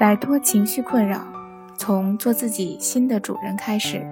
[0.00, 1.20] 摆脱情绪困扰，
[1.76, 4.02] 从做自己新的主人开始。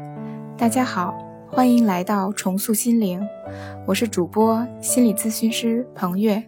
[0.54, 1.16] 大家好，
[1.50, 3.26] 欢迎来到重塑心灵，
[3.86, 6.44] 我是主播心理咨询师彭月。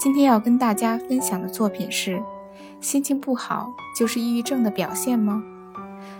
[0.00, 2.22] 今天要跟大家分享的作品是：
[2.80, 5.42] 心情不好就是抑郁症的表现吗？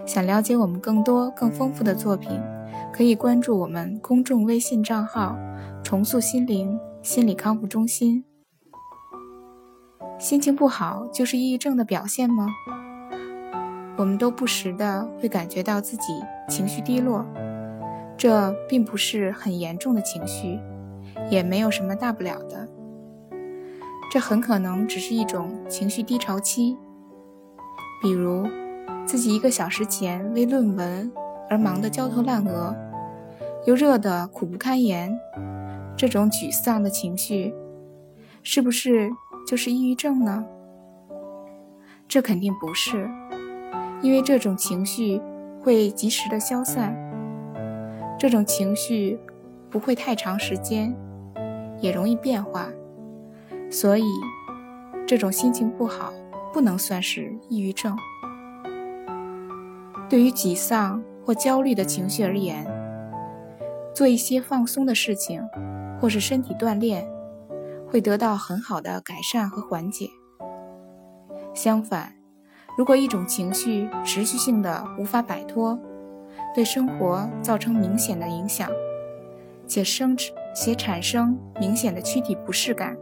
[0.04, 2.38] 想了解我们更多更丰富的作品，
[2.92, 5.34] 可以关注我们公众微信账号
[5.82, 8.22] “重塑心灵心理康复中心”。
[10.24, 12.48] 心情不好就是抑郁症的表现吗？
[13.94, 16.14] 我们都不时的会感觉到自己
[16.48, 17.26] 情绪低落，
[18.16, 20.58] 这并不是很严重的情绪，
[21.28, 22.66] 也没有什么大不了的。
[24.10, 26.78] 这很可能只是一种情绪低潮期，
[28.00, 28.48] 比如
[29.04, 31.12] 自己一个小时前为论文
[31.50, 32.74] 而忙得焦头烂额，
[33.66, 35.14] 又热得苦不堪言，
[35.94, 37.54] 这种沮丧的情绪，
[38.42, 39.12] 是不是？
[39.46, 40.44] 就是抑郁症呢？
[42.08, 43.08] 这肯定不是，
[44.02, 45.20] 因为这种情绪
[45.62, 46.94] 会及时的消散，
[48.18, 49.18] 这种情绪
[49.70, 50.94] 不会太长时间，
[51.80, 52.68] 也容易变化，
[53.70, 54.04] 所以
[55.06, 56.12] 这种心情不好
[56.52, 57.96] 不能算是抑郁症。
[60.08, 62.66] 对于沮丧或焦虑的情绪而言，
[63.94, 65.42] 做一些放松的事情，
[66.00, 67.06] 或是身体锻炼。
[67.88, 70.10] 会得到很好的改善和缓解。
[71.54, 72.14] 相反，
[72.76, 75.78] 如果一种情绪持续性的无法摆脱，
[76.54, 78.68] 对生活造成明显的影响，
[79.66, 80.16] 且生
[80.54, 82.96] 且产生明显的躯体不适感，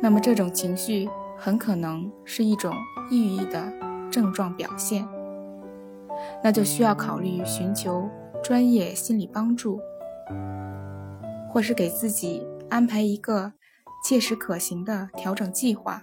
[0.00, 2.74] 那么这种情绪很可能是一种
[3.10, 3.72] 抑郁的
[4.10, 5.06] 症状表现，
[6.42, 8.08] 那就需要考虑寻求
[8.42, 9.78] 专业心理帮助。
[11.48, 13.52] 或是给自己安排一个
[14.04, 16.02] 切实可行的调整计划，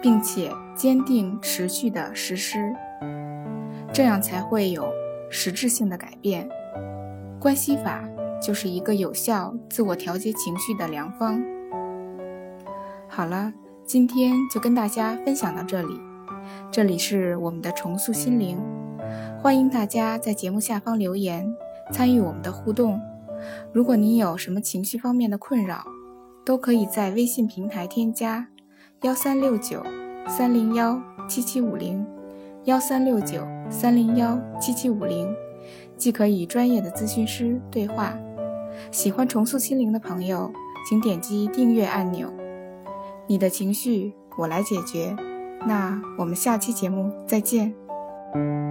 [0.00, 2.74] 并且坚定持续的实施，
[3.92, 4.90] 这样才会有
[5.30, 6.48] 实质性的改变。
[7.38, 8.02] 关系法
[8.40, 11.40] 就是一个有效自我调节情绪的良方。
[13.08, 13.52] 好了，
[13.84, 16.00] 今天就跟大家分享到这里。
[16.70, 18.58] 这里是我们的重塑心灵，
[19.40, 21.54] 欢迎大家在节目下方留言。
[21.92, 23.00] 参与我们的互动。
[23.72, 25.84] 如果你有什么情绪方面的困扰，
[26.44, 28.48] 都可以在微信平台添加
[29.02, 29.84] 幺三六九
[30.26, 32.04] 三零幺七七五零
[32.64, 35.32] 幺三六九三零幺七七五零，
[35.96, 38.18] 既可与专业的咨询师对话。
[38.90, 40.50] 喜欢重塑心灵的朋友，
[40.88, 42.32] 请点击订阅按钮。
[43.26, 45.14] 你的情绪我来解决。
[45.66, 48.67] 那我们下期节目再见。